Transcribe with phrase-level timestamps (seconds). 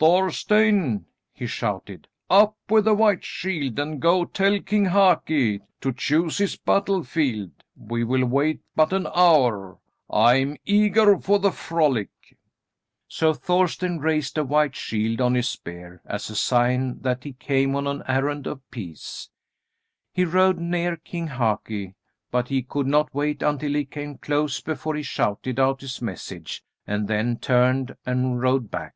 [0.00, 6.38] "Thorstein," he shouted, "up with the white shield and go tell King Haki to choose
[6.38, 7.50] his battle field.
[7.76, 9.76] We will wait but an hour.
[10.08, 12.08] I am eager for the frolic."
[13.08, 17.76] So Thorstein raised a white shield on his spear as a sign that he came
[17.76, 19.28] on an errand of peace.
[20.14, 21.92] He rode near King Haki,
[22.30, 26.64] but he could not wait until he came close before he shouted out his message
[26.86, 28.94] and then turned and rode back.